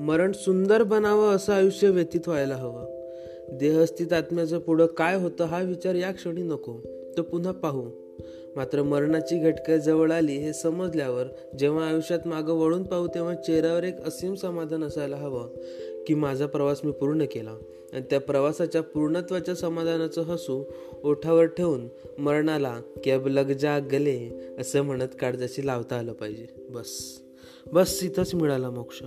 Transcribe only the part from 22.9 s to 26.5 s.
की अब लग जा गले असं म्हणत काळजाशी लावता आलं पाहिजे.